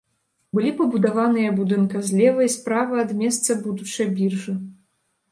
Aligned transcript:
Былі 0.59 0.69
пабудаваныя 0.77 1.49
будынка 1.59 2.01
злева 2.07 2.41
і 2.47 2.49
справа 2.53 2.95
ад 3.03 3.11
месца 3.19 3.57
будучай 3.67 4.09
біржы. 4.21 4.55